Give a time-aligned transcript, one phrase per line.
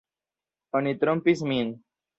[0.79, 1.75] Oni trompis min!